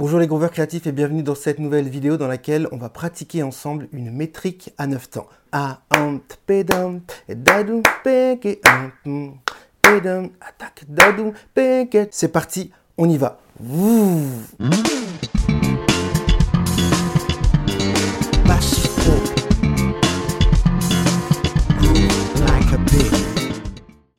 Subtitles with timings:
[0.00, 3.42] Bonjour les grooveurs créatifs et bienvenue dans cette nouvelle vidéo dans laquelle on va pratiquer
[3.42, 5.26] ensemble une métrique à 9 temps.
[5.50, 5.80] A,
[6.46, 7.00] pedam,
[10.40, 10.84] attaque.
[12.12, 13.40] C'est parti, on y va.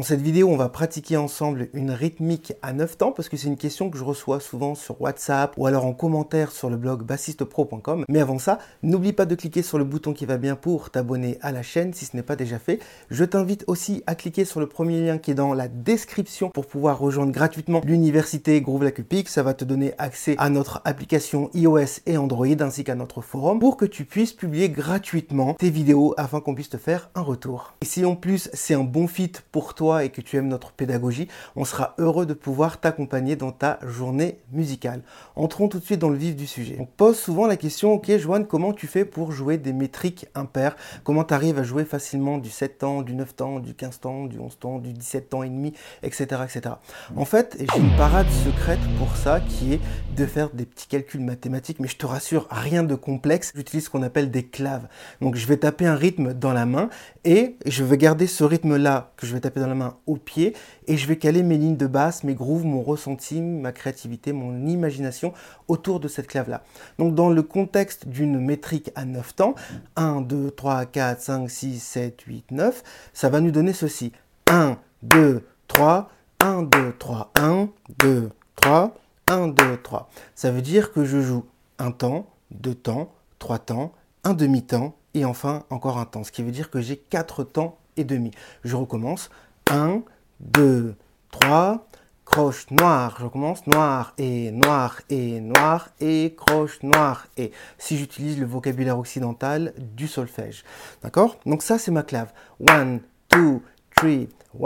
[0.00, 3.48] Dans cette vidéo, on va pratiquer ensemble une rythmique à 9 temps parce que c'est
[3.48, 7.02] une question que je reçois souvent sur WhatsApp ou alors en commentaire sur le blog
[7.02, 8.06] bassistepro.com.
[8.08, 11.36] Mais avant ça, n'oublie pas de cliquer sur le bouton qui va bien pour t'abonner
[11.42, 12.78] à la chaîne si ce n'est pas déjà fait.
[13.10, 16.64] Je t'invite aussi à cliquer sur le premier lien qui est dans la description pour
[16.64, 19.28] pouvoir rejoindre gratuitement l'université Groove Lacupic.
[19.28, 23.58] Ça va te donner accès à notre application iOS et Android ainsi qu'à notre forum
[23.58, 27.74] pour que tu puisses publier gratuitement tes vidéos afin qu'on puisse te faire un retour.
[27.82, 30.72] Et si en plus c'est un bon fit pour toi, et que tu aimes notre
[30.72, 35.02] pédagogie, on sera heureux de pouvoir t'accompagner dans ta journée musicale.
[35.36, 36.76] Entrons tout de suite dans le vif du sujet.
[36.78, 40.76] On pose souvent la question, ok Joanne, comment tu fais pour jouer des métriques impaires?
[41.04, 44.24] Comment tu arrives à jouer facilement du 7 temps, du 9 temps, du 15 temps,
[44.26, 46.42] du 11 temps, du 17 temps et demi, etc.
[46.44, 46.74] etc.
[47.16, 49.80] En fait, j'ai une parade secrète pour ça qui est
[50.16, 53.52] de faire des petits calculs mathématiques, mais je te rassure, rien de complexe.
[53.54, 54.88] J'utilise ce qu'on appelle des claves.
[55.20, 56.88] Donc je vais taper un rythme dans la main
[57.24, 60.54] et je vais garder ce rythme-là que je vais taper dans la main au pied
[60.86, 64.66] et je vais caler mes lignes de basse, mes grooves, mon ressenti, ma créativité, mon
[64.66, 65.32] imagination
[65.68, 66.62] autour de cette clave-là.
[66.98, 69.54] Donc dans le contexte d'une métrique à 9 temps,
[69.96, 74.12] 1, 2, 3, 4, 5, 6, 7, 8, 9, ça va nous donner ceci.
[74.46, 78.94] 1, 2, 3, 1, 2, 3, 1, 2, 3,
[79.28, 80.10] 1, 2, 3.
[80.34, 81.44] Ça veut dire que je joue
[81.78, 83.92] un temps, deux temps, trois temps,
[84.24, 86.24] un demi-temps et enfin encore un temps.
[86.24, 88.30] Ce qui veut dire que j'ai quatre temps et demi.
[88.64, 89.30] Je recommence.
[89.70, 90.02] 1,
[90.40, 90.96] 2,
[91.30, 91.86] 3,
[92.24, 93.16] croche noire.
[93.20, 97.52] Je commence noir et noir et noir et croche noire et.
[97.78, 100.64] Si j'utilise le vocabulaire occidental du solfège.
[101.02, 101.38] D'accord?
[101.46, 102.32] Donc ça, c'est ma clave.
[102.68, 102.98] 1,
[103.30, 103.60] 2,
[103.96, 104.10] 3,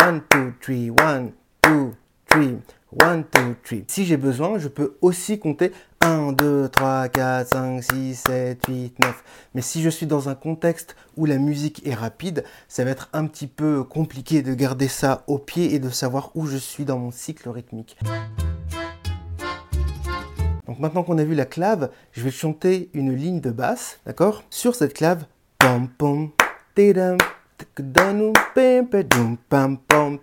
[0.01, 0.23] 1, 2,
[0.61, 1.23] 3, 1,
[1.63, 1.93] 2,
[2.31, 2.43] 3.
[3.03, 3.25] 1, 2,
[3.63, 3.79] 3.
[3.89, 5.73] Si j'ai besoin, je peux aussi compter
[6.05, 9.25] 1, 2, 3, 4, 5, 6, 7, 8, 9.
[9.55, 13.09] Mais si je suis dans un contexte où la musique est rapide, ça va être
[13.15, 16.85] un petit peu compliqué de garder ça au pied et de savoir où je suis
[16.85, 17.97] dans mon cycle rythmique.
[20.67, 24.45] Donc maintenant qu'on a vu la clave, je vais chanter une ligne de basse, d'accord?
[24.51, 25.25] Sur cette clave,
[25.59, 26.33] pom pom,
[29.49, 30.19] pam pam,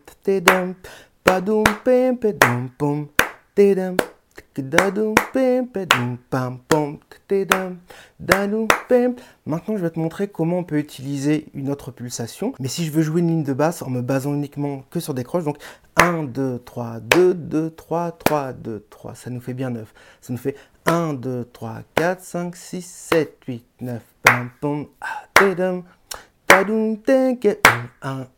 [9.45, 12.53] Maintenant, je vais te montrer comment on peut utiliser une autre pulsation.
[12.59, 15.13] Mais si je veux jouer une ligne de basse en me basant uniquement que sur
[15.13, 15.57] des croches, donc
[15.97, 19.93] 1, 2, 3, 2, 2, 3, 3, 2, 3, ça nous fait bien 9.
[20.21, 24.01] Ça nous fait 1, 2, 3, 4, 5, 6, 7, 8, 9.
[24.23, 25.83] Pam, pam, ah, 1,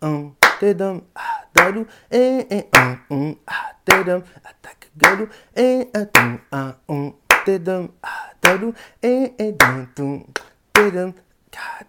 [0.02, 0.26] 1,
[1.64, 5.73] gadou e e un un a te dum attaque gadou e a tum a
[7.54, 10.24] un te dum a dadou e e dum tum
[10.74, 11.14] te dum.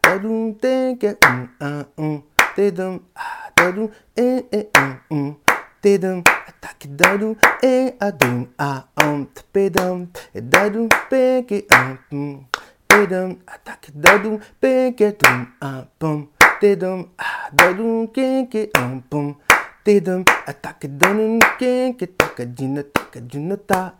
[0.02, 2.22] Gadou te ke un a un
[2.56, 5.34] te dum a dadou e e un un
[5.80, 11.64] te dum attaque dadou e a dum a un te dum e dadou pe ke
[11.72, 12.44] un tum
[12.88, 16.28] te dum attaque dadou pe ke tum a pum
[19.84, 20.53] te dum a
[20.89, 22.06] dadou ke ke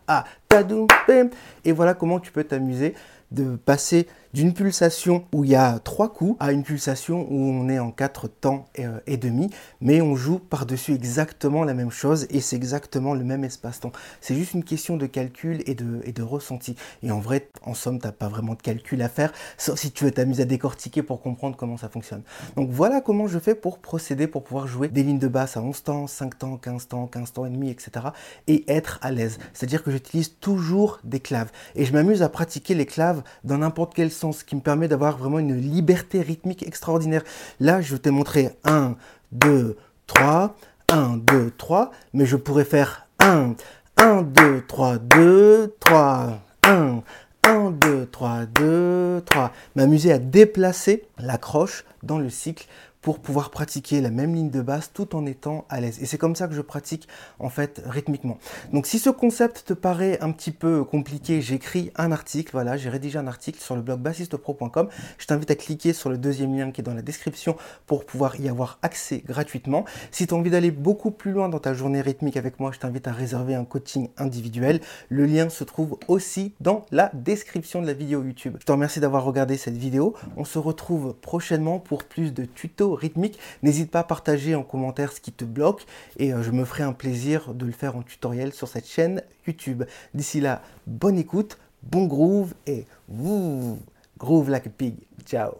[0.07, 1.29] un pum
[1.63, 2.95] et voilà comment tu peux t'amuser
[3.31, 7.69] de passer d'une pulsation où il y a trois coups à une pulsation où on
[7.69, 12.27] est en quatre temps euh, et, demi, mais on joue par-dessus exactement la même chose
[12.29, 13.93] et c'est exactement le même espace-temps.
[14.19, 16.75] C'est juste une question de calcul et de, et de ressenti.
[17.01, 19.91] Et en vrai, en somme, tu n'as pas vraiment de calcul à faire, sauf si
[19.91, 22.23] tu veux t'amuser à décortiquer pour comprendre comment ça fonctionne.
[22.57, 25.61] Donc voilà comment je fais pour procéder, pour pouvoir jouer des lignes de basse à
[25.61, 28.07] 11 temps, 5 temps, 15 temps, 15 temps et demi, etc.
[28.47, 29.37] et être à l'aise.
[29.53, 33.93] C'est-à-dire que j'utilise toujours des claves et je m'amuse à pratiquer les claves dans n'importe
[33.93, 37.23] quel sens ce qui me permet d'avoir vraiment une liberté rythmique extraordinaire.
[37.59, 38.95] Là, je t'ai montré 1,
[39.31, 39.77] 2,
[40.07, 40.55] 3,
[40.89, 43.55] 1, 2, 3, mais je pourrais faire 1,
[43.97, 47.01] 1, 2, 3, 2, 3, 1,
[47.43, 49.51] 1, 2, 3, 2, 3.
[49.75, 52.67] M'amuser à déplacer la croche dans le cycle
[53.05, 56.01] pour pouvoir pratiquer la même ligne de base tout en étant à l'aise.
[56.01, 57.07] Et c'est comme ça que je pratique
[57.37, 58.39] en fait rythmiquement.
[58.73, 62.89] Donc si ce concept te paraît un petit peu compliqué, j'écris un article, voilà, j'ai
[62.89, 64.89] rédigé un article sur le blog bassistepro.com.
[65.19, 67.55] Je t'invite à cliquer sur le deuxième lien qui est dans la description
[67.85, 69.85] pour pouvoir y avoir accès gratuitement.
[70.09, 72.79] Si tu as envie d'aller beaucoup plus loin dans ta journée rythmique avec moi, je
[72.79, 74.81] t'invite à réserver un coaching individuel.
[75.09, 78.57] Le lien se trouve aussi dans la description de la vidéo YouTube.
[78.59, 80.15] Je te remercie d'avoir regardé cette vidéo.
[80.37, 83.39] On se retrouve prochainement pour plus de tutos rythmiques.
[83.63, 85.85] N'hésite pas à partager en commentaire ce qui te bloque
[86.17, 89.21] et euh, je me ferai un plaisir de le faire en tutoriel sur cette chaîne
[89.47, 89.83] YouTube.
[90.13, 93.79] D'ici là, bonne écoute, bon groove et wouh,
[94.17, 94.95] groove like a pig.
[95.25, 95.51] Ciao.